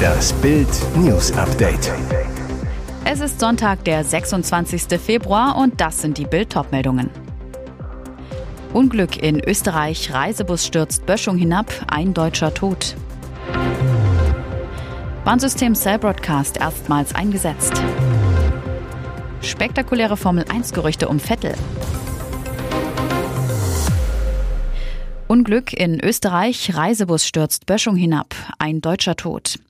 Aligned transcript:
Das 0.00 0.32
Bild 0.34 0.68
News 0.96 1.32
Update. 1.32 1.92
Es 3.04 3.20
ist 3.20 3.40
Sonntag, 3.40 3.84
der 3.84 4.04
26. 4.04 5.00
Februar 5.00 5.56
und 5.56 5.80
das 5.80 6.00
sind 6.00 6.18
die 6.18 6.24
Bild 6.24 6.54
meldungen 6.70 7.10
Unglück 8.72 9.20
in 9.20 9.40
Österreich, 9.40 10.12
Reisebus 10.12 10.64
stürzt 10.64 11.04
Böschung 11.06 11.36
hinab, 11.36 11.72
ein 11.88 12.14
deutscher 12.14 12.54
Tod. 12.54 12.94
Warnsystem 15.24 15.74
Cell 15.74 15.98
Broadcast 15.98 16.58
erstmals 16.58 17.14
eingesetzt. 17.14 17.72
Spektakuläre 19.42 20.16
Formel 20.16 20.44
1 20.48 20.72
Gerüchte 20.72 21.08
um 21.08 21.18
Vettel. 21.18 21.54
Unglück 25.30 25.72
in 25.72 26.00
Österreich, 26.00 26.74
Reisebus 26.74 27.24
stürzt 27.24 27.64
Böschung 27.64 27.94
hinab, 27.94 28.34
ein 28.58 28.80
deutscher 28.80 29.14
Tod. 29.14 29.60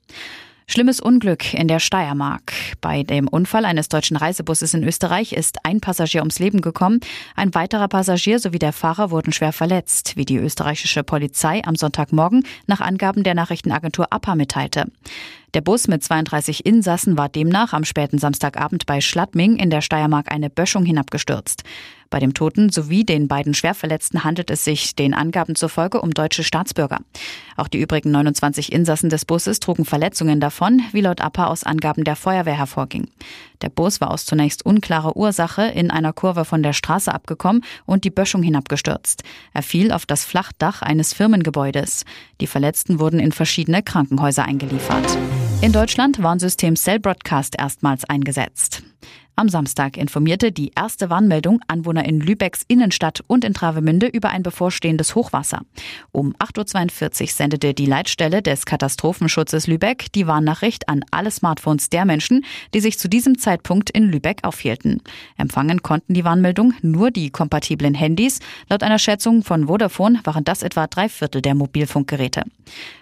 Schlimmes 0.65 0.99
Unglück 0.99 1.53
in 1.53 1.67
der 1.67 1.79
Steiermark. 1.79 2.51
Bei 2.81 3.03
dem 3.03 3.27
Unfall 3.27 3.65
eines 3.65 3.87
deutschen 3.87 4.17
Reisebusses 4.17 4.73
in 4.73 4.83
Österreich 4.83 5.33
ist 5.33 5.63
ein 5.63 5.79
Passagier 5.79 6.21
ums 6.21 6.39
Leben 6.39 6.61
gekommen. 6.61 6.99
Ein 7.35 7.53
weiterer 7.53 7.89
Passagier 7.89 8.39
sowie 8.39 8.57
der 8.57 8.73
Fahrer 8.73 9.11
wurden 9.11 9.33
schwer 9.33 9.53
verletzt, 9.53 10.17
wie 10.17 10.25
die 10.25 10.37
österreichische 10.37 11.03
Polizei 11.03 11.61
am 11.63 11.75
Sonntagmorgen 11.75 12.43
nach 12.65 12.81
Angaben 12.81 13.21
der 13.23 13.35
Nachrichtenagentur 13.35 14.07
APA 14.11 14.33
mitteilte. 14.33 14.85
Der 15.53 15.61
Bus 15.61 15.89
mit 15.89 16.01
32 16.01 16.65
Insassen 16.65 17.17
war 17.17 17.27
demnach 17.27 17.73
am 17.73 17.83
späten 17.83 18.17
Samstagabend 18.17 18.85
bei 18.85 19.01
Schladming 19.01 19.57
in 19.57 19.69
der 19.69 19.81
Steiermark 19.81 20.31
eine 20.31 20.49
Böschung 20.49 20.85
hinabgestürzt. 20.85 21.63
Bei 22.11 22.19
dem 22.19 22.33
Toten 22.33 22.69
sowie 22.69 23.05
den 23.05 23.29
beiden 23.29 23.53
Schwerverletzten 23.53 24.25
handelt 24.25 24.51
es 24.51 24.65
sich 24.65 24.95
den 24.95 25.13
Angaben 25.13 25.55
zufolge 25.55 26.01
um 26.01 26.11
deutsche 26.11 26.43
Staatsbürger. 26.43 26.99
Auch 27.55 27.69
die 27.69 27.79
übrigen 27.79 28.11
29 28.11 28.71
Insassen 28.73 29.09
des 29.09 29.23
Busses 29.23 29.61
trugen 29.61 29.85
Verletzungen 29.85 30.41
davon, 30.41 30.81
wie 30.91 30.99
laut 30.99 31.21
APA 31.21 31.47
aus 31.47 31.63
Angaben 31.63 32.03
der 32.03 32.17
Feuerwehr 32.17 32.57
hervorging. 32.57 33.07
Der 33.61 33.69
Bus 33.69 34.01
war 34.01 34.11
aus 34.11 34.25
zunächst 34.25 34.65
unklarer 34.65 35.15
Ursache 35.15 35.63
in 35.63 35.89
einer 35.89 36.11
Kurve 36.11 36.43
von 36.43 36.63
der 36.63 36.73
Straße 36.73 37.13
abgekommen 37.13 37.63
und 37.85 38.03
die 38.03 38.09
Böschung 38.09 38.43
hinabgestürzt. 38.43 39.23
Er 39.53 39.63
fiel 39.63 39.93
auf 39.93 40.05
das 40.05 40.25
Flachdach 40.25 40.81
eines 40.81 41.13
Firmengebäudes. 41.13 42.03
Die 42.41 42.47
Verletzten 42.47 42.99
wurden 42.99 43.21
in 43.21 43.31
verschiedene 43.31 43.83
Krankenhäuser 43.83 44.43
eingeliefert. 44.43 45.17
In 45.61 45.71
Deutschland 45.71 46.23
Warnsystem 46.23 46.75
Cell 46.75 46.99
Broadcast 46.99 47.55
erstmals 47.55 48.03
eingesetzt. 48.05 48.81
Am 49.35 49.47
Samstag 49.47 49.97
informierte 49.97 50.51
die 50.51 50.71
erste 50.75 51.09
Warnmeldung 51.09 51.61
Anwohner 51.67 52.05
in 52.05 52.19
Lübecks 52.19 52.63
Innenstadt 52.67 53.23
und 53.27 53.45
in 53.45 53.53
Travemünde 53.53 54.07
über 54.07 54.29
ein 54.29 54.43
bevorstehendes 54.43 55.15
Hochwasser. 55.15 55.61
Um 56.11 56.35
8.42 56.35 57.21
Uhr 57.21 57.27
sendete 57.27 57.73
die 57.73 57.85
Leitstelle 57.85 58.41
des 58.41 58.65
Katastrophenschutzes 58.65 59.67
Lübeck 59.67 60.11
die 60.13 60.27
Warnnachricht 60.27 60.89
an 60.89 61.03
alle 61.11 61.31
Smartphones 61.31 61.89
der 61.89 62.05
Menschen, 62.05 62.45
die 62.73 62.81
sich 62.81 62.99
zu 62.99 63.07
diesem 63.07 63.37
Zeitpunkt 63.37 63.89
in 63.89 64.11
Lübeck 64.11 64.43
aufhielten. 64.43 65.01
Empfangen 65.37 65.81
konnten 65.81 66.13
die 66.13 66.25
Warnmeldung 66.25 66.73
nur 66.81 67.09
die 67.09 67.29
kompatiblen 67.29 67.93
Handys. 67.93 68.41
Laut 68.69 68.83
einer 68.83 68.99
Schätzung 68.99 69.43
von 69.43 69.67
Vodafone 69.67 70.19
waren 70.23 70.43
das 70.43 70.61
etwa 70.61 70.87
drei 70.87 71.07
Viertel 71.07 71.41
der 71.41 71.55
Mobilfunkgeräte. 71.55 72.43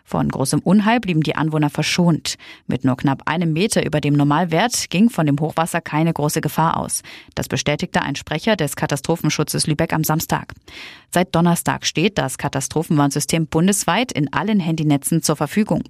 Von 0.10 0.28
großem 0.30 0.62
Unheil 0.62 1.00
blieben 1.00 1.22
die 1.22 1.36
Anwohner 1.36 1.70
verschont. 1.70 2.34
Mit 2.66 2.84
nur 2.84 2.98
knapp 2.98 3.30
einem 3.30 3.54
Meter 3.54 3.86
über 3.86 4.02
dem 4.02 4.16
Normalwert 4.16 4.90
ging 4.90 5.12
von 5.12 5.28
dem 5.28 5.40
Hochwasser 5.40 5.82
keine 5.82 6.12
große 6.12 6.42
Gefahr 6.42 6.78
aus. 6.78 7.04
Das 7.36 7.48
bestätigte 7.48 8.02
ein 8.02 8.16
Sprecher 8.16 8.56
des 8.56 8.76
Katastrophenschutzes 8.76 9.68
Lübeck 9.68 9.94
am 9.94 10.04
Samstag. 10.04 10.56
Seit 11.12 11.36
Donnerstag 11.36 11.86
steht 11.86 12.18
das 12.18 12.40
Katastrophenwarnsystem 12.40 13.46
bundesweit 13.46 14.12
in 14.12 14.34
allen 14.34 14.60
Handynetzen 14.60 15.22
zur 15.22 15.36
Verfügung. 15.36 15.84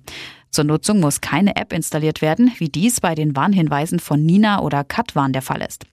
Zur 0.52 0.64
Nutzung 0.64 1.00
muss 1.00 1.22
keine 1.22 1.56
App 1.56 1.74
installiert 1.74 2.22
werden, 2.22 2.52
wie 2.58 2.70
dies 2.70 3.02
bei 3.02 3.16
den 3.16 3.36
Warnhinweisen 3.36 4.00
von 4.00 4.26
Nina 4.26 4.62
oder 4.62 4.84
Katwarn 4.84 5.34
der 5.34 5.42
Fall 5.42 5.62
ist. 5.62 5.86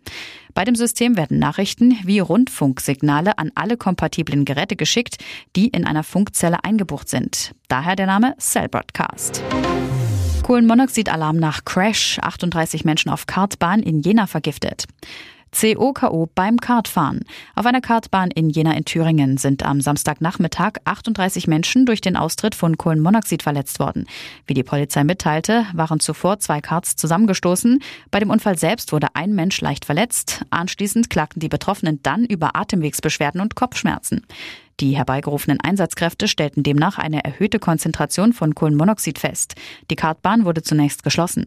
Bei 0.54 0.64
dem 0.64 0.74
System 0.74 1.16
werden 1.16 1.38
Nachrichten 1.38 1.98
wie 2.04 2.18
Rundfunksignale 2.18 3.36
an 3.38 3.52
alle 3.54 3.76
kompatiblen 3.76 4.46
Geräte 4.46 4.76
geschickt, 4.76 5.18
die 5.54 5.68
in 5.68 5.86
einer 5.86 6.02
Funkzelle 6.02 6.64
eingebucht 6.64 7.08
sind. 7.08 7.54
Daher 7.68 7.96
der 7.96 8.06
Name 8.06 8.34
Cell 8.38 8.68
Broadcast. 8.68 9.42
Kohlenmonoxidalarm 10.42 11.36
nach 11.36 11.64
Crash. 11.64 12.18
38 12.22 12.84
Menschen 12.84 13.10
auf 13.10 13.26
Kartbahn 13.26 13.82
in 13.82 14.00
Jena 14.00 14.26
vergiftet. 14.26 14.86
COKO 15.58 16.28
beim 16.34 16.58
Kartfahren. 16.58 17.20
Auf 17.54 17.64
einer 17.64 17.80
Kartbahn 17.80 18.30
in 18.30 18.50
Jena 18.50 18.76
in 18.76 18.84
Thüringen 18.84 19.38
sind 19.38 19.64
am 19.64 19.80
Samstagnachmittag 19.80 20.74
38 20.84 21.46
Menschen 21.46 21.86
durch 21.86 22.02
den 22.02 22.16
Austritt 22.16 22.54
von 22.54 22.76
Kohlenmonoxid 22.76 23.42
verletzt 23.42 23.78
worden. 23.78 24.06
Wie 24.46 24.52
die 24.52 24.62
Polizei 24.62 25.02
mitteilte, 25.02 25.64
waren 25.72 25.98
zuvor 25.98 26.40
zwei 26.40 26.60
Karts 26.60 26.96
zusammengestoßen. 26.96 27.82
Bei 28.10 28.20
dem 28.20 28.30
Unfall 28.30 28.58
selbst 28.58 28.92
wurde 28.92 29.08
ein 29.14 29.34
Mensch 29.34 29.60
leicht 29.62 29.86
verletzt. 29.86 30.44
Anschließend 30.50 31.08
klagten 31.08 31.40
die 31.40 31.48
Betroffenen 31.48 32.00
dann 32.02 32.26
über 32.26 32.54
Atemwegsbeschwerden 32.54 33.40
und 33.40 33.54
Kopfschmerzen. 33.54 34.26
Die 34.78 34.94
herbeigerufenen 34.94 35.58
Einsatzkräfte 35.58 36.28
stellten 36.28 36.62
demnach 36.62 36.98
eine 36.98 37.24
erhöhte 37.24 37.58
Konzentration 37.58 38.34
von 38.34 38.54
Kohlenmonoxid 38.54 39.18
fest. 39.18 39.54
Die 39.90 39.96
Kartbahn 39.96 40.44
wurde 40.44 40.62
zunächst 40.62 41.02
geschlossen. 41.02 41.46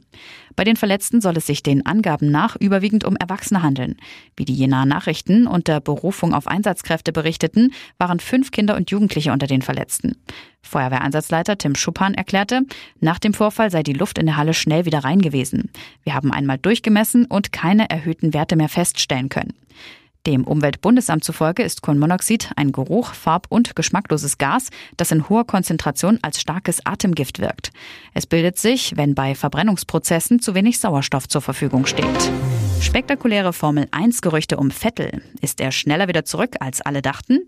Bei 0.56 0.64
den 0.64 0.76
Verletzten 0.76 1.22
soll 1.22 1.38
es 1.38 1.46
sich 1.46 1.62
den 1.62 1.86
Angaben 1.86 2.32
nach 2.32 2.56
überwiegend 2.56 3.04
um 3.04 3.16
Erwachsene 3.16 3.62
handeln. 3.62 3.98
Wie 4.36 4.46
die 4.46 4.56
Jenaer 4.56 4.88
Nachrichten 4.88 5.46
unter 5.46 5.80
Berufung 5.80 6.34
auf 6.34 6.48
Einsatzkräfte 6.48 7.12
berichteten, 7.12 7.72
waren 8.00 8.20
fünf 8.20 8.50
Kinder 8.50 8.76
und 8.76 8.90
Jugendliche 8.90 9.32
unter 9.32 9.46
den 9.46 9.62
Verletzten. 9.62 10.18
Feuerwehreinsatzleiter 10.64 11.60
Tim 11.60 11.76
Schuppan 11.76 12.16
erklärte, 12.16 12.64
nach 13.00 13.20
dem 13.20 13.36
Vorfall 13.36 13.70
sei 13.70 13.84
die 13.84 13.94
Luft 13.94 14.18
in 14.18 14.26
der 14.26 14.38
Halle 14.38 14.56
schnell 14.56 14.86
wieder 14.86 15.04
rein 15.04 15.22
gewesen. 15.22 15.70
Wir 16.04 16.16
haben 16.16 16.34
einmal 16.34 16.58
durchgemessen 16.58 17.26
und 17.26 17.52
keine 17.52 17.92
erhöhten 17.92 18.34
Werte 18.34 18.56
mehr 18.56 18.70
feststellen 18.70 19.30
können. 19.30 19.54
Dem 20.28 20.44
Umweltbundesamt 20.44 21.24
zufolge 21.24 21.64
ist 21.64 21.82
Kohlenmonoxid 21.82 22.52
ein 22.56 22.72
geruch-, 22.72 23.14
farb- 23.14 23.48
und 23.50 23.76
geschmackloses 23.76 24.38
Gas, 24.38 24.70
das 24.98 25.12
in 25.12 25.30
hoher 25.30 25.46
Konzentration 25.46 26.20
als 26.22 26.42
starkes 26.42 26.86
Atemgift 26.86 27.40
wirkt. 27.40 27.72
Es 28.14 28.28
bildet 28.28 28.58
sich, 28.58 28.98
wenn 28.98 29.16
bei 29.16 29.34
Verbrennungsprozessen 29.34 30.42
zu 30.42 30.56
wenig 30.56 30.80
Sauerstoff 30.80 31.28
zur 31.28 31.42
Verfügung 31.42 31.86
steht. 31.86 32.32
Spektakuläre 32.82 33.54
Formel 33.54 33.88
1 33.92 34.22
Gerüchte 34.22 34.58
um 34.58 34.72
Vettel. 34.72 35.22
Ist 35.42 35.60
er 35.62 35.72
schneller 35.72 36.08
wieder 36.08 36.26
zurück, 36.26 36.56
als 36.60 36.82
alle 36.82 37.02
dachten? 37.02 37.40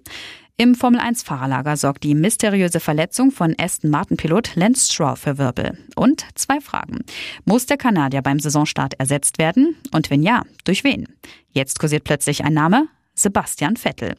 Im 0.58 0.76
Formel-1-Fahrerlager 0.76 1.78
sorgt 1.78 2.04
die 2.04 2.14
mysteriöse 2.14 2.80
Verletzung 2.80 3.32
von 3.32 3.56
Aston 3.58 3.90
Martin-Pilot 3.90 4.56
Lance 4.56 4.92
Stroll 4.92 5.16
für 5.16 5.38
Wirbel. 5.38 5.78
Und 5.96 6.26
zwei 6.36 6.60
Fragen. 6.60 7.00
Muss 7.46 7.66
der 7.66 7.78
Kanadier 7.78 8.22
beim 8.22 8.40
Saisonstart 8.40 8.94
ersetzt 9.00 9.40
werden? 9.40 9.76
Und 9.92 10.10
wenn 10.10 10.22
ja, 10.22 10.44
durch 10.66 10.84
wen? 10.84 11.08
Jetzt 11.52 11.80
kursiert 11.80 12.04
plötzlich 12.04 12.44
ein 12.44 12.54
Name. 12.54 12.88
Sebastian 13.14 13.76
Vettel. 13.76 14.16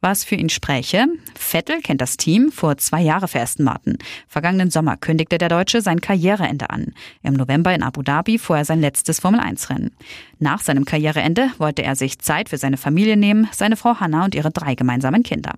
Was 0.00 0.24
für 0.24 0.34
ihn 0.34 0.48
spräche? 0.48 1.06
Vettel 1.34 1.80
kennt 1.80 2.00
das 2.00 2.16
Team 2.16 2.50
vor 2.50 2.78
zwei 2.78 3.02
Jahren 3.02 3.28
für 3.28 3.40
Aston 3.40 3.64
Martin. 3.64 3.98
Vergangenen 4.28 4.70
Sommer 4.70 4.96
kündigte 4.96 5.38
der 5.38 5.48
Deutsche 5.48 5.82
sein 5.82 6.00
Karriereende 6.00 6.70
an. 6.70 6.94
Im 7.22 7.34
November 7.34 7.74
in 7.74 7.82
Abu 7.82 8.02
Dhabi 8.02 8.38
fuhr 8.38 8.58
er 8.58 8.64
sein 8.64 8.80
letztes 8.80 9.20
Formel-1-Rennen. 9.20 9.90
Nach 10.38 10.60
seinem 10.60 10.84
Karriereende 10.84 11.50
wollte 11.58 11.82
er 11.82 11.96
sich 11.96 12.18
Zeit 12.18 12.48
für 12.48 12.58
seine 12.58 12.76
Familie 12.76 13.16
nehmen, 13.16 13.48
seine 13.52 13.76
Frau 13.76 14.00
Hannah 14.00 14.24
und 14.24 14.34
ihre 14.34 14.50
drei 14.50 14.74
gemeinsamen 14.74 15.22
Kinder. 15.22 15.54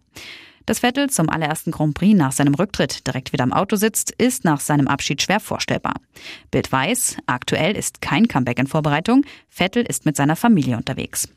Dass 0.67 0.79
Vettel 0.79 1.11
zum 1.11 1.29
allerersten 1.29 1.73
Grand 1.73 1.95
Prix 1.95 2.17
nach 2.17 2.33
seinem 2.33 2.55
Rücktritt 2.55 3.07
direkt 3.07 3.33
wieder 3.33 3.45
im 3.45 3.53
Auto 3.53 3.77
sitzt, 3.77 4.13
ist 4.13 4.45
nach 4.45 4.61
seinem 4.61 4.87
Abschied 4.87 5.21
schwer 5.21 5.41
vorstellbar. 5.41 5.95
Bild 6.51 6.71
weiß, 6.71 7.17
aktuell 7.27 7.77
ist 7.77 8.01
kein 8.01 8.29
Comeback 8.29 8.59
in 8.59 8.67
Vorbereitung. 8.69 9.25
Vettel 9.49 9.83
ist 9.83 10.07
mit 10.07 10.17
seiner 10.17 10.37
Familie 10.37 10.77
unterwegs. 10.77 11.29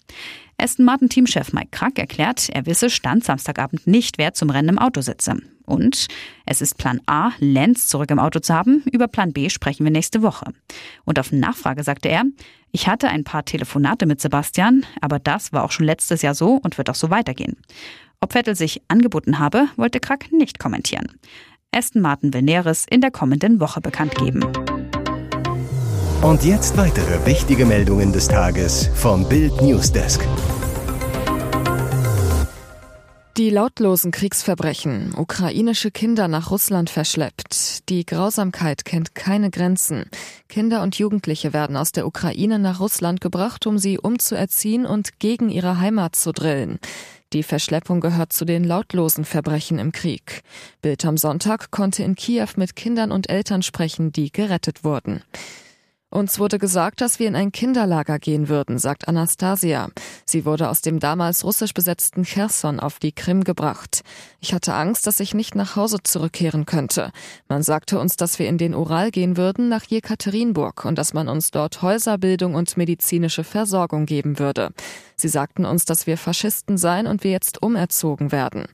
Aston 0.57 0.85
Martin 0.85 1.09
Teamchef 1.09 1.53
Mike 1.53 1.69
Krack 1.71 1.99
erklärt, 1.99 2.49
er 2.49 2.65
wisse 2.65 2.89
Stand 2.89 3.23
Samstagabend 3.23 3.87
nicht, 3.87 4.17
wer 4.17 4.33
zum 4.33 4.49
Rennen 4.49 4.69
im 4.69 4.79
Auto 4.79 5.01
sitze. 5.01 5.37
Und 5.65 6.07
es 6.45 6.61
ist 6.61 6.77
Plan 6.77 7.01
A, 7.07 7.31
Lenz 7.39 7.87
zurück 7.87 8.11
im 8.11 8.19
Auto 8.19 8.39
zu 8.39 8.53
haben. 8.53 8.83
Über 8.91 9.07
Plan 9.07 9.33
B 9.33 9.49
sprechen 9.49 9.83
wir 9.83 9.91
nächste 9.91 10.21
Woche. 10.21 10.45
Und 11.03 11.19
auf 11.19 11.31
Nachfrage 11.31 11.83
sagte 11.83 12.09
er, 12.09 12.23
ich 12.71 12.87
hatte 12.87 13.09
ein 13.09 13.23
paar 13.23 13.45
Telefonate 13.45 14.05
mit 14.05 14.21
Sebastian, 14.21 14.85
aber 15.01 15.19
das 15.19 15.53
war 15.53 15.63
auch 15.63 15.71
schon 15.71 15.85
letztes 15.85 16.21
Jahr 16.21 16.35
so 16.35 16.59
und 16.63 16.77
wird 16.77 16.89
auch 16.89 16.95
so 16.95 17.09
weitergehen. 17.09 17.57
Ob 18.21 18.33
Vettel 18.33 18.55
sich 18.55 18.81
angeboten 18.87 19.39
habe, 19.39 19.67
wollte 19.75 19.99
Krack 19.99 20.31
nicht 20.31 20.59
kommentieren. 20.59 21.11
Aston 21.71 22.01
Martin 22.01 22.33
will 22.33 22.41
Näheres 22.41 22.85
in 22.89 23.01
der 23.01 23.11
kommenden 23.11 23.59
Woche 23.59 23.81
bekannt 23.81 24.15
geben. 24.15 24.45
Und 26.25 26.43
jetzt 26.43 26.75
weitere 26.75 27.23
wichtige 27.27 27.67
Meldungen 27.67 28.11
des 28.11 28.27
Tages 28.27 28.89
vom 28.95 29.29
Bild 29.29 29.61
Newsdesk. 29.61 30.27
Die 33.37 33.51
lautlosen 33.51 34.09
Kriegsverbrechen, 34.09 35.13
ukrainische 35.15 35.91
Kinder 35.91 36.27
nach 36.27 36.49
Russland 36.49 36.89
verschleppt. 36.89 37.87
Die 37.89 38.07
Grausamkeit 38.07 38.85
kennt 38.85 39.13
keine 39.13 39.51
Grenzen. 39.51 40.05
Kinder 40.49 40.81
und 40.81 40.97
Jugendliche 40.97 41.53
werden 41.53 41.77
aus 41.77 41.91
der 41.91 42.07
Ukraine 42.07 42.57
nach 42.57 42.79
Russland 42.79 43.21
gebracht, 43.21 43.67
um 43.67 43.77
sie 43.77 43.99
umzuerziehen 43.99 44.87
und 44.87 45.19
gegen 45.19 45.49
ihre 45.49 45.77
Heimat 45.79 46.15
zu 46.15 46.31
drillen. 46.31 46.79
Die 47.33 47.43
Verschleppung 47.43 48.01
gehört 48.01 48.33
zu 48.33 48.45
den 48.45 48.63
lautlosen 48.63 49.25
Verbrechen 49.25 49.77
im 49.77 49.91
Krieg. 49.91 50.41
Bild 50.81 51.05
am 51.05 51.17
Sonntag 51.17 51.69
konnte 51.69 52.01
in 52.01 52.15
Kiew 52.15 52.47
mit 52.55 52.75
Kindern 52.75 53.11
und 53.11 53.29
Eltern 53.29 53.61
sprechen, 53.61 54.11
die 54.11 54.31
gerettet 54.31 54.83
wurden. 54.83 55.21
Uns 56.09 56.39
wurde 56.39 56.59
gesagt, 56.59 57.01
dass 57.01 57.19
wir 57.19 57.27
in 57.27 57.35
ein 57.35 57.51
Kinderlager 57.51 58.19
gehen 58.19 58.47
würden, 58.47 58.77
sagt 58.77 59.07
Anastasia. 59.07 59.89
Sie 60.25 60.45
wurde 60.45 60.69
aus 60.69 60.81
dem 60.81 60.99
damals 60.99 61.43
russisch 61.43 61.73
besetzten 61.73 62.23
Cherson 62.23 62.79
auf 62.79 62.99
die 62.99 63.11
Krim 63.11 63.43
gebracht. 63.43 64.01
Ich 64.39 64.53
hatte 64.53 64.75
Angst, 64.75 65.07
dass 65.07 65.19
ich 65.19 65.33
nicht 65.33 65.55
nach 65.55 65.75
Hause 65.75 65.97
zurückkehren 66.03 66.65
könnte. 66.65 67.11
Man 67.49 67.63
sagte 67.63 67.99
uns, 67.99 68.15
dass 68.15 68.39
wir 68.39 68.47
in 68.47 68.57
den 68.57 68.75
Ural 68.75 69.11
gehen 69.11 69.35
würden 69.35 69.67
nach 69.67 69.83
Jekaterinburg 69.83 70.85
und 70.85 70.97
dass 70.97 71.13
man 71.13 71.27
uns 71.27 71.51
dort 71.51 71.81
Häuserbildung 71.81 72.55
und 72.55 72.77
medizinische 72.77 73.43
Versorgung 73.43 74.05
geben 74.05 74.39
würde. 74.39 74.71
Sie 75.17 75.29
sagten 75.29 75.65
uns, 75.65 75.85
dass 75.85 76.07
wir 76.07 76.17
Faschisten 76.17 76.77
seien 76.77 77.07
und 77.07 77.23
wir 77.23 77.31
jetzt 77.31 77.61
umerzogen 77.61 78.31
werden. 78.31 78.67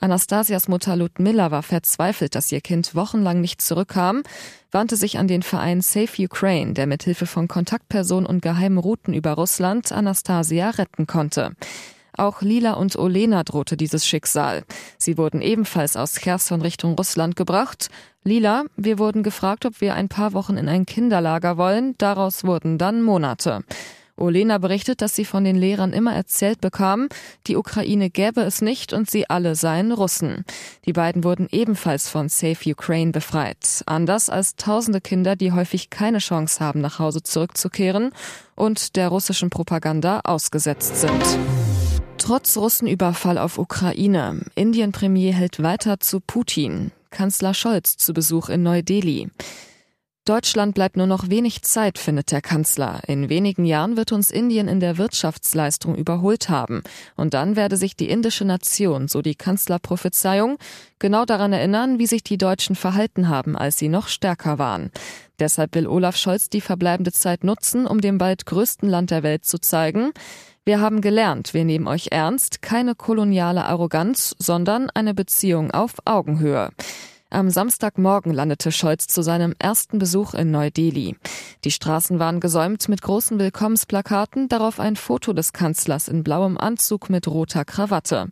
Anastasias 0.00 0.68
Mutter 0.68 0.96
Ludmilla 0.96 1.50
war 1.50 1.62
verzweifelt, 1.62 2.34
dass 2.34 2.50
ihr 2.50 2.60
Kind 2.60 2.94
wochenlang 2.94 3.40
nicht 3.40 3.60
zurückkam, 3.60 4.22
wandte 4.70 4.96
sich 4.96 5.18
an 5.18 5.28
den 5.28 5.42
Verein 5.42 5.82
Safe 5.82 6.24
Ukraine, 6.24 6.72
der 6.72 6.86
mit 6.86 7.02
Hilfe 7.02 7.26
von 7.26 7.48
Kontaktpersonen 7.48 8.26
und 8.26 8.40
geheimen 8.40 8.78
Routen 8.78 9.14
über 9.14 9.32
Russland 9.32 9.92
Anastasia 9.92 10.70
retten 10.70 11.06
konnte. 11.06 11.52
Auch 12.16 12.42
Lila 12.42 12.72
und 12.72 12.96
Olena 12.96 13.44
drohte 13.44 13.76
dieses 13.76 14.06
Schicksal. 14.06 14.64
Sie 14.98 15.16
wurden 15.16 15.40
ebenfalls 15.40 15.96
aus 15.96 16.14
Cherson 16.14 16.60
Richtung 16.60 16.94
Russland 16.94 17.36
gebracht. 17.36 17.88
Lila, 18.24 18.64
wir 18.76 18.98
wurden 18.98 19.22
gefragt, 19.22 19.64
ob 19.64 19.80
wir 19.80 19.94
ein 19.94 20.08
paar 20.08 20.32
Wochen 20.32 20.56
in 20.56 20.68
ein 20.68 20.86
Kinderlager 20.86 21.56
wollen. 21.56 21.94
Daraus 21.98 22.44
wurden 22.44 22.78
dann 22.78 23.02
Monate. 23.02 23.62
Olena 24.20 24.58
berichtet, 24.58 25.00
dass 25.02 25.16
sie 25.16 25.24
von 25.24 25.44
den 25.44 25.56
Lehrern 25.56 25.92
immer 25.92 26.14
erzählt 26.14 26.60
bekam, 26.60 27.08
die 27.46 27.56
Ukraine 27.56 28.10
gäbe 28.10 28.42
es 28.42 28.60
nicht 28.60 28.92
und 28.92 29.10
sie 29.10 29.28
alle 29.28 29.54
seien 29.54 29.92
Russen. 29.92 30.44
Die 30.84 30.92
beiden 30.92 31.24
wurden 31.24 31.48
ebenfalls 31.50 32.08
von 32.08 32.28
Safe 32.28 32.70
Ukraine 32.70 33.12
befreit. 33.12 33.82
Anders 33.86 34.30
als 34.30 34.56
tausende 34.56 35.00
Kinder, 35.00 35.36
die 35.36 35.52
häufig 35.52 35.90
keine 35.90 36.18
Chance 36.18 36.64
haben, 36.64 36.80
nach 36.80 36.98
Hause 36.98 37.22
zurückzukehren 37.22 38.10
und 38.54 38.96
der 38.96 39.08
russischen 39.08 39.50
Propaganda 39.50 40.20
ausgesetzt 40.24 40.96
sind. 40.96 41.38
Trotz 42.18 42.56
Russenüberfall 42.58 43.38
auf 43.38 43.58
Ukraine. 43.58 44.40
Indien-Premier 44.54 45.32
hält 45.32 45.62
weiter 45.62 46.00
zu 46.00 46.20
Putin. 46.20 46.92
Kanzler 47.10 47.54
Scholz 47.54 47.96
zu 47.96 48.12
Besuch 48.12 48.50
in 48.50 48.62
Neu-Delhi. 48.62 49.30
Deutschland 50.30 50.76
bleibt 50.76 50.96
nur 50.96 51.08
noch 51.08 51.28
wenig 51.28 51.62
Zeit, 51.62 51.98
findet 51.98 52.30
der 52.30 52.40
Kanzler. 52.40 53.00
In 53.08 53.28
wenigen 53.28 53.64
Jahren 53.64 53.96
wird 53.96 54.12
uns 54.12 54.30
Indien 54.30 54.68
in 54.68 54.78
der 54.78 54.96
Wirtschaftsleistung 54.96 55.96
überholt 55.96 56.48
haben. 56.48 56.84
Und 57.16 57.34
dann 57.34 57.56
werde 57.56 57.76
sich 57.76 57.96
die 57.96 58.08
indische 58.08 58.44
Nation, 58.44 59.08
so 59.08 59.22
die 59.22 59.34
Kanzlerprophezeiung, 59.34 60.58
genau 61.00 61.24
daran 61.24 61.52
erinnern, 61.52 61.98
wie 61.98 62.06
sich 62.06 62.22
die 62.22 62.38
Deutschen 62.38 62.76
verhalten 62.76 63.28
haben, 63.28 63.56
als 63.56 63.76
sie 63.76 63.88
noch 63.88 64.06
stärker 64.06 64.60
waren. 64.60 64.92
Deshalb 65.40 65.74
will 65.74 65.88
Olaf 65.88 66.16
Scholz 66.16 66.48
die 66.48 66.60
verbleibende 66.60 67.10
Zeit 67.10 67.42
nutzen, 67.42 67.88
um 67.88 68.00
dem 68.00 68.18
bald 68.18 68.46
größten 68.46 68.88
Land 68.88 69.10
der 69.10 69.24
Welt 69.24 69.44
zu 69.44 69.58
zeigen, 69.58 70.12
wir 70.64 70.78
haben 70.78 71.00
gelernt, 71.00 71.54
wir 71.54 71.64
nehmen 71.64 71.88
euch 71.88 72.08
ernst, 72.12 72.62
keine 72.62 72.94
koloniale 72.94 73.64
Arroganz, 73.64 74.36
sondern 74.38 74.90
eine 74.90 75.12
Beziehung 75.12 75.72
auf 75.72 75.94
Augenhöhe. 76.04 76.70
Am 77.32 77.48
Samstagmorgen 77.48 78.34
landete 78.34 78.72
Scholz 78.72 79.06
zu 79.06 79.22
seinem 79.22 79.54
ersten 79.60 80.00
Besuch 80.00 80.34
in 80.34 80.50
Neu-Delhi. 80.50 81.14
Die 81.64 81.70
Straßen 81.70 82.18
waren 82.18 82.40
gesäumt 82.40 82.88
mit 82.88 83.02
großen 83.02 83.38
Willkommensplakaten, 83.38 84.48
darauf 84.48 84.80
ein 84.80 84.96
Foto 84.96 85.32
des 85.32 85.52
Kanzlers 85.52 86.08
in 86.08 86.24
blauem 86.24 86.58
Anzug 86.58 87.08
mit 87.08 87.28
roter 87.28 87.64
Krawatte. 87.64 88.30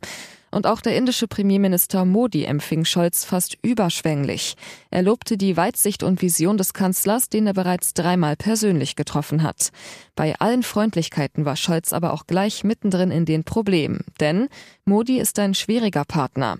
Und 0.50 0.66
auch 0.66 0.80
der 0.80 0.96
indische 0.96 1.28
Premierminister 1.28 2.04
Modi 2.04 2.44
empfing 2.44 2.84
Scholz 2.84 3.24
fast 3.24 3.56
überschwänglich. 3.62 4.56
Er 4.90 5.02
lobte 5.02 5.36
die 5.36 5.56
Weitsicht 5.56 6.02
und 6.02 6.22
Vision 6.22 6.56
des 6.56 6.72
Kanzlers, 6.72 7.28
den 7.28 7.46
er 7.46 7.52
bereits 7.52 7.94
dreimal 7.94 8.34
persönlich 8.34 8.96
getroffen 8.96 9.42
hat. 9.42 9.68
Bei 10.16 10.34
allen 10.40 10.62
Freundlichkeiten 10.62 11.44
war 11.44 11.54
Scholz 11.54 11.92
aber 11.92 12.14
auch 12.14 12.26
gleich 12.26 12.64
mittendrin 12.64 13.10
in 13.10 13.26
den 13.26 13.44
Problemen. 13.44 14.04
Denn 14.20 14.48
Modi 14.86 15.20
ist 15.20 15.38
ein 15.38 15.54
schwieriger 15.54 16.04
Partner. 16.04 16.58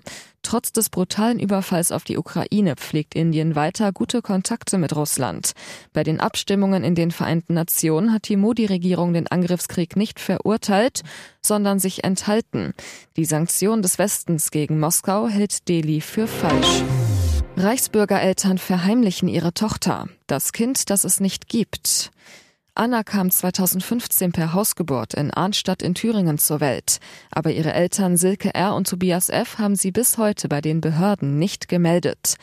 Trotz 0.49 0.71
des 0.71 0.89
brutalen 0.89 1.37
Überfalls 1.37 1.91
auf 1.91 2.05
die 2.05 2.17
Ukraine 2.17 2.75
pflegt 2.75 3.13
Indien 3.13 3.53
weiter 3.53 3.91
gute 3.91 4.23
Kontakte 4.23 4.79
mit 4.79 4.95
Russland. 4.95 5.51
Bei 5.93 6.01
den 6.03 6.19
Abstimmungen 6.19 6.83
in 6.83 6.95
den 6.95 7.11
Vereinten 7.11 7.53
Nationen 7.53 8.11
hat 8.11 8.27
die 8.27 8.35
Modi-Regierung 8.35 9.13
den 9.13 9.27
Angriffskrieg 9.27 9.95
nicht 9.95 10.19
verurteilt, 10.19 11.03
sondern 11.39 11.77
sich 11.77 12.03
enthalten. 12.03 12.73
Die 13.15 13.25
Sanktion 13.25 13.83
des 13.83 13.99
Westens 13.99 14.49
gegen 14.49 14.79
Moskau 14.79 15.27
hält 15.27 15.67
Delhi 15.69 16.01
für 16.01 16.25
falsch. 16.25 16.81
Reichsbürgereltern 17.55 18.57
verheimlichen 18.57 19.27
ihre 19.27 19.53
Tochter, 19.53 20.07
das 20.25 20.51
Kind, 20.51 20.89
das 20.89 21.03
es 21.03 21.19
nicht 21.19 21.47
gibt. 21.47 22.09
Anna 22.79 23.03
kam 23.03 23.29
2015 23.29 24.31
per 24.31 24.53
Hausgeburt 24.53 25.13
in 25.13 25.31
Arnstadt 25.31 25.81
in 25.81 25.95
Thüringen 25.95 26.37
zur 26.37 26.61
Welt. 26.61 26.99
Aber 27.29 27.51
ihre 27.51 27.73
Eltern 27.73 28.15
Silke 28.15 28.55
R. 28.55 28.73
und 28.73 28.87
Tobias 28.87 29.27
F. 29.27 29.57
haben 29.57 29.75
sie 29.75 29.91
bis 29.91 30.17
heute 30.17 30.47
bei 30.47 30.61
den 30.61 30.79
Behörden 30.79 31.37
nicht 31.37 31.67
gemeldet. 31.67 32.35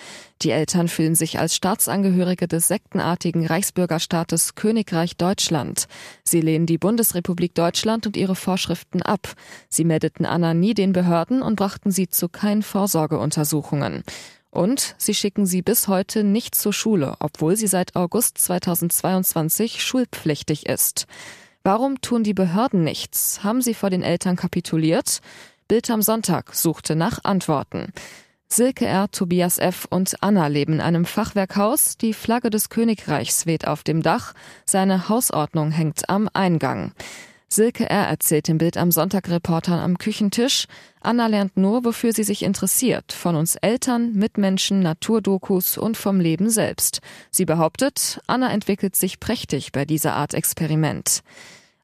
Die 0.43 0.51
Eltern 0.51 0.89
fühlen 0.89 1.15
sich 1.15 1.39
als 1.39 1.57
Staatsangehörige 1.57 2.49
des 2.49 2.69
sektenartigen 2.69 3.47
Reichsbürgerstaates 3.47 4.55
Königreich 4.57 5.17
Deutschland. 5.17 5.87
Sie 6.23 6.43
lehnen 6.43 6.67
die 6.67 6.77
Bundesrepublik 6.77 7.55
Deutschland 7.55 8.07
und 8.07 8.15
ihre 8.15 8.37
Vorschriften 8.37 9.01
ab. 9.01 9.33
Sie 9.71 9.87
meldeten 9.87 10.27
Anna 10.27 10.53
nie 10.53 10.75
den 10.75 10.93
Behörden 10.93 11.41
und 11.41 11.57
brachten 11.57 11.91
sie 11.91 12.11
zu 12.11 12.29
keinen 12.29 12.63
Vorsorgeuntersuchungen. 12.63 14.05
Und 14.57 14.95
sie 14.97 15.13
schicken 15.13 15.45
sie 15.45 15.61
bis 15.61 15.87
heute 15.87 16.25
nicht 16.25 16.55
zur 16.55 16.73
Schule, 16.73 17.17
obwohl 17.21 17.57
sie 17.57 17.67
seit 17.67 17.95
August 17.95 18.39
2022 18.39 19.85
schulpflichtig 19.85 20.65
ist. 20.65 21.07
Warum 21.63 22.01
tun 22.01 22.25
die 22.25 22.33
Behörden 22.33 22.83
nichts? 22.83 23.45
Haben 23.45 23.61
sie 23.61 23.75
vor 23.75 23.91
den 23.91 24.03
Eltern 24.03 24.35
kapituliert? 24.35 25.21
Bild 25.69 25.91
am 25.91 26.01
Sonntag 26.01 26.55
suchte 26.55 26.97
nach 26.97 27.23
Antworten. 27.23 27.93
Silke 28.49 28.87
R., 28.87 29.11
Tobias 29.11 29.59
F. 29.59 29.87
und 29.91 30.23
Anna 30.23 30.47
leben 30.47 30.75
in 30.75 30.81
einem 30.81 31.05
Fachwerkhaus. 31.05 31.99
Die 31.99 32.15
Flagge 32.15 32.49
des 32.49 32.71
Königreichs 32.71 33.45
weht 33.45 33.67
auf 33.67 33.83
dem 33.83 34.03
Dach. 34.03 34.33
Seine 34.65 35.11
Hausordnung 35.11 35.71
hängt 35.71 36.09
am 36.09 36.31
Eingang. 36.33 36.93
Silke 37.49 37.89
R. 37.89 38.09
erzählt 38.09 38.49
im 38.49 38.59
Bild 38.59 38.77
am 38.77 38.91
Sonntag 38.91 39.29
Reportern 39.29 39.79
am 39.79 39.99
Küchentisch. 39.99 40.67
Anna 41.01 41.29
lernt 41.29 41.57
nur, 41.57 41.85
wofür 41.85 42.13
sie 42.13 42.25
sich 42.25 42.43
interessiert. 42.43 43.13
Von 43.13 43.37
uns 43.37 43.55
Eltern, 43.57 44.13
Mitmenschen, 44.15 44.81
Naturdokus 44.81 45.79
und 45.79 45.97
vom 45.97 46.19
Leben 46.19 46.51
selbst. 46.51 47.01
Sie 47.31 47.45
behauptet, 47.45 48.21
Anna 48.27 48.51
entwickelt 48.53 48.97
sich 48.97 49.21
prächtig 49.21 49.71
bei 49.71 49.85
dieser 49.85 50.15
Art 50.15 50.35
Experiment. 50.35 51.23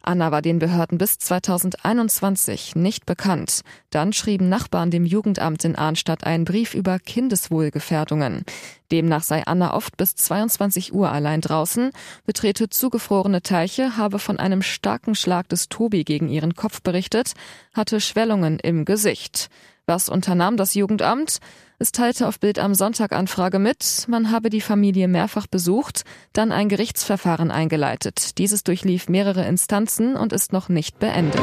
Anna 0.02 0.32
war 0.32 0.42
den 0.42 0.58
Behörden 0.58 0.98
bis 0.98 1.18
2021 1.18 2.74
nicht 2.76 3.06
bekannt. 3.06 3.62
Dann 3.90 4.12
schrieben 4.12 4.48
Nachbarn 4.48 4.90
dem 4.90 5.04
Jugendamt 5.04 5.64
in 5.64 5.76
Arnstadt 5.76 6.24
einen 6.24 6.44
Brief 6.44 6.74
über 6.74 6.98
Kindeswohlgefährdungen. 6.98 8.44
Demnach 8.90 9.22
sei 9.22 9.46
Anna 9.46 9.74
oft 9.74 9.96
bis 9.96 10.14
22 10.16 10.92
Uhr 10.92 11.10
allein 11.10 11.40
draußen, 11.40 11.92
betrete 12.26 12.68
zugefrorene 12.68 13.42
Teiche, 13.42 13.96
habe 13.96 14.18
von 14.18 14.38
einem 14.38 14.62
starken 14.62 15.14
Schlag 15.14 15.48
des 15.48 15.68
Tobi 15.68 16.04
gegen 16.04 16.28
ihren 16.28 16.54
Kopf 16.54 16.82
berichtet, 16.82 17.32
hatte 17.72 18.00
Schwellungen 18.00 18.58
im 18.58 18.84
Gesicht. 18.84 19.48
Was 19.86 20.08
unternahm 20.08 20.56
das 20.56 20.74
Jugendamt? 20.74 21.38
Es 21.82 21.90
teilte 21.90 22.28
auf 22.28 22.38
Bild 22.38 22.60
am 22.60 22.76
Sonntag 22.76 23.10
Anfrage 23.10 23.58
mit, 23.58 24.04
man 24.06 24.30
habe 24.30 24.50
die 24.50 24.60
Familie 24.60 25.08
mehrfach 25.08 25.48
besucht, 25.48 26.04
dann 26.32 26.52
ein 26.52 26.68
Gerichtsverfahren 26.68 27.50
eingeleitet. 27.50 28.38
Dieses 28.38 28.62
durchlief 28.62 29.08
mehrere 29.08 29.44
Instanzen 29.46 30.14
und 30.14 30.32
ist 30.32 30.52
noch 30.52 30.68
nicht 30.68 31.00
beendet. 31.00 31.42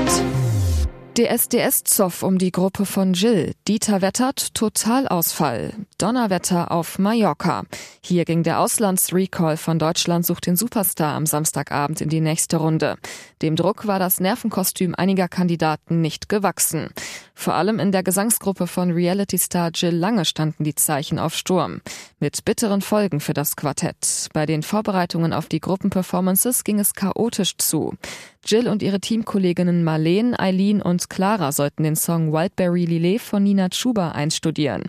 DSDS-Zoff 1.18 2.24
um 2.24 2.38
die 2.38 2.54
Gruppe 2.54 2.86
von 2.86 3.12
Jill. 3.12 3.52
Dieter 3.68 4.02
wettert 4.02 4.54
Totalausfall. 4.54 5.74
Donnerwetter 5.98 6.72
auf 6.72 7.00
Mallorca. 7.00 7.64
Hier 8.10 8.26
ging 8.26 8.42
der 8.42 8.60
Auslandsrecall 8.60 9.56
von 9.56 9.78
Deutschland 9.78 10.26
sucht 10.26 10.48
den 10.48 10.56
Superstar 10.56 11.14
am 11.14 11.28
Samstagabend 11.28 12.02
in 12.02 12.10
die 12.10 12.22
nächste 12.22 12.58
Runde. 12.58 12.96
Dem 13.44 13.56
Druck 13.56 13.86
war 13.86 14.00
das 14.00 14.20
Nervenkostüm 14.20 14.96
einiger 14.96 15.28
Kandidaten 15.28 16.02
nicht 16.02 16.28
gewachsen. 16.28 16.90
Vor 17.36 17.54
allem 17.54 17.78
in 17.78 17.92
der 17.92 18.02
Gesangsgruppe 18.02 18.66
von 18.66 18.90
Reality-Star 18.90 19.70
Jill 19.76 19.94
Lange 19.94 20.26
standen 20.26 20.64
die 20.64 20.74
Zeichen 20.74 21.20
auf 21.20 21.36
Sturm. 21.36 21.82
Mit 22.20 22.44
bitteren 22.46 22.82
Folgen 22.82 23.20
für 23.20 23.36
das 23.36 23.56
Quartett. 23.56 24.30
Bei 24.34 24.48
den 24.48 24.64
Vorbereitungen 24.64 25.32
auf 25.32 25.46
die 25.46 25.60
Gruppenperformances 25.60 26.64
ging 26.64 26.80
es 26.80 26.96
chaotisch 26.96 27.58
zu. 27.58 27.94
Jill 28.44 28.70
und 28.70 28.82
ihre 28.82 29.00
Teamkolleginnen 29.00 29.84
Marleen, 29.84 30.34
Eileen 30.34 30.82
und 30.82 31.12
Clara 31.12 31.52
sollten 31.52 31.84
den 31.84 31.96
Song 31.96 32.34
Wildberry 32.34 32.86
Lillet 32.86 33.22
von 33.22 33.44
Nina 33.44 33.70
Chuba 33.70 34.14
einstudieren. 34.14 34.86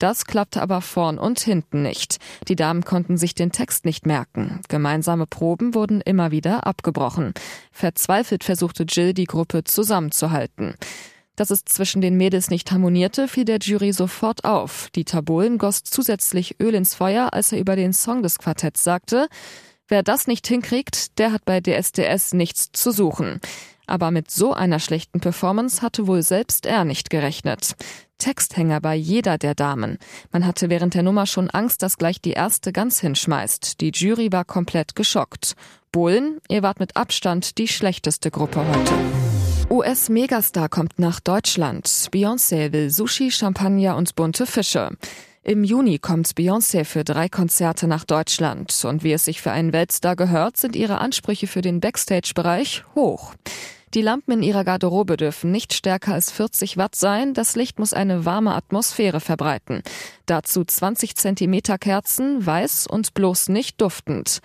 Das 0.00 0.24
klappte 0.24 0.62
aber 0.62 0.80
vorn 0.80 1.18
und 1.18 1.40
hinten 1.40 1.82
nicht. 1.82 2.16
Die 2.48 2.56
Damen 2.56 2.84
konnten 2.84 3.18
sich 3.18 3.34
den 3.34 3.52
Text 3.52 3.84
nicht 3.84 4.06
merken. 4.06 4.60
Gemeinsame 4.68 5.26
Proben 5.26 5.74
wurden 5.74 6.00
immer 6.00 6.30
wieder 6.30 6.66
abgebrochen. 6.66 7.34
Verzweifelt 7.70 8.42
versuchte 8.42 8.84
Jill, 8.88 9.12
die 9.12 9.26
Gruppe 9.26 9.62
zusammenzuhalten. 9.62 10.74
Dass 11.36 11.50
es 11.50 11.66
zwischen 11.66 12.00
den 12.00 12.16
Mädels 12.16 12.48
nicht 12.48 12.72
harmonierte, 12.72 13.28
fiel 13.28 13.44
der 13.44 13.58
Jury 13.58 13.92
sofort 13.92 14.44
auf. 14.44 14.88
Dieter 14.96 15.20
Bohlen 15.20 15.58
goss 15.58 15.84
zusätzlich 15.84 16.58
Öl 16.60 16.74
ins 16.74 16.94
Feuer, 16.94 17.34
als 17.34 17.52
er 17.52 17.60
über 17.60 17.76
den 17.76 17.92
Song 17.92 18.22
des 18.22 18.38
Quartetts 18.38 18.82
sagte, 18.82 19.28
wer 19.86 20.02
das 20.02 20.26
nicht 20.26 20.46
hinkriegt, 20.46 21.18
der 21.18 21.32
hat 21.32 21.44
bei 21.44 21.60
DSDS 21.60 22.32
nichts 22.32 22.72
zu 22.72 22.90
suchen. 22.90 23.38
Aber 23.90 24.12
mit 24.12 24.30
so 24.30 24.54
einer 24.54 24.78
schlechten 24.78 25.18
Performance 25.18 25.82
hatte 25.82 26.06
wohl 26.06 26.22
selbst 26.22 26.64
er 26.64 26.84
nicht 26.84 27.10
gerechnet. 27.10 27.74
Texthänger 28.18 28.80
bei 28.80 28.94
jeder 28.94 29.36
der 29.36 29.56
Damen. 29.56 29.98
Man 30.30 30.46
hatte 30.46 30.70
während 30.70 30.94
der 30.94 31.02
Nummer 31.02 31.26
schon 31.26 31.50
Angst, 31.50 31.82
dass 31.82 31.98
gleich 31.98 32.20
die 32.20 32.30
erste 32.30 32.72
ganz 32.72 33.00
hinschmeißt. 33.00 33.80
Die 33.80 33.90
Jury 33.90 34.30
war 34.30 34.44
komplett 34.44 34.94
geschockt. 34.94 35.56
Bohlen, 35.90 36.38
ihr 36.48 36.62
wart 36.62 36.78
mit 36.78 36.96
Abstand 36.96 37.58
die 37.58 37.66
schlechteste 37.66 38.30
Gruppe 38.30 38.64
heute. 38.64 38.94
US-Megastar 39.70 40.68
kommt 40.68 41.00
nach 41.00 41.18
Deutschland. 41.18 41.88
Beyoncé 41.88 42.72
will 42.72 42.90
Sushi, 42.90 43.32
Champagner 43.32 43.96
und 43.96 44.14
bunte 44.14 44.46
Fische. 44.46 44.90
Im 45.42 45.64
Juni 45.64 45.98
kommt 45.98 46.28
Beyoncé 46.28 46.84
für 46.84 47.02
drei 47.02 47.28
Konzerte 47.28 47.88
nach 47.88 48.04
Deutschland. 48.04 48.84
Und 48.84 49.02
wie 49.02 49.12
es 49.12 49.24
sich 49.24 49.40
für 49.40 49.50
einen 49.50 49.72
Weltstar 49.72 50.14
gehört, 50.14 50.58
sind 50.58 50.76
ihre 50.76 50.98
Ansprüche 50.98 51.48
für 51.48 51.62
den 51.62 51.80
Backstage-Bereich 51.80 52.84
hoch. 52.94 53.34
Die 53.94 54.02
Lampen 54.02 54.34
in 54.34 54.42
ihrer 54.44 54.62
Garderobe 54.62 55.16
dürfen 55.16 55.50
nicht 55.50 55.74
stärker 55.74 56.14
als 56.14 56.30
40 56.30 56.76
Watt 56.76 56.94
sein. 56.94 57.34
Das 57.34 57.56
Licht 57.56 57.80
muss 57.80 57.92
eine 57.92 58.24
warme 58.24 58.54
Atmosphäre 58.54 59.18
verbreiten. 59.18 59.82
Dazu 60.26 60.64
20 60.64 61.16
Zentimeter 61.16 61.76
Kerzen, 61.76 62.46
weiß 62.46 62.86
und 62.86 63.14
bloß 63.14 63.48
nicht 63.48 63.80
duftend. 63.80 64.42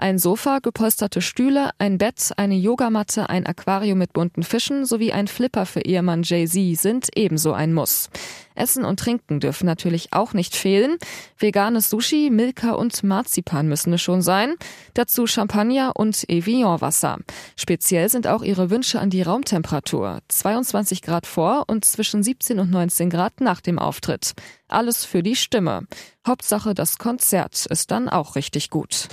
Ein 0.00 0.20
Sofa, 0.20 0.60
gepolsterte 0.60 1.20
Stühle, 1.20 1.70
ein 1.78 1.98
Bett, 1.98 2.30
eine 2.36 2.54
Yogamatte, 2.54 3.28
ein 3.28 3.46
Aquarium 3.46 3.98
mit 3.98 4.12
bunten 4.12 4.44
Fischen 4.44 4.86
sowie 4.86 5.12
ein 5.12 5.26
Flipper 5.26 5.66
für 5.66 5.80
Ehemann 5.80 6.22
Jay-Z 6.22 6.80
sind 6.80 7.08
ebenso 7.16 7.52
ein 7.52 7.74
Muss. 7.74 8.08
Essen 8.54 8.84
und 8.84 9.00
Trinken 9.00 9.40
dürfen 9.40 9.66
natürlich 9.66 10.12
auch 10.12 10.34
nicht 10.34 10.54
fehlen. 10.54 10.98
Veganes 11.36 11.90
Sushi, 11.90 12.30
Milka 12.30 12.72
und 12.72 13.02
Marzipan 13.02 13.66
müssen 13.66 13.92
es 13.92 14.00
schon 14.00 14.22
sein. 14.22 14.54
Dazu 14.94 15.26
Champagner 15.26 15.96
und 15.96 16.28
Evian-Wasser. 16.28 17.18
Speziell 17.56 18.08
sind 18.08 18.28
auch 18.28 18.44
ihre 18.44 18.70
Wünsche 18.70 19.00
an 19.00 19.10
die 19.10 19.22
Raumtemperatur. 19.22 20.20
22 20.28 21.02
Grad 21.02 21.26
vor 21.26 21.64
und 21.66 21.84
zwischen 21.84 22.22
17 22.22 22.60
und 22.60 22.70
19 22.70 23.10
Grad 23.10 23.40
nach 23.40 23.60
dem 23.60 23.80
Auftritt. 23.80 24.34
Alles 24.68 25.04
für 25.04 25.24
die 25.24 25.34
Stimme. 25.34 25.88
Hauptsache, 26.24 26.74
das 26.74 26.98
Konzert 26.98 27.66
ist 27.66 27.90
dann 27.90 28.08
auch 28.08 28.36
richtig 28.36 28.70
gut. 28.70 29.08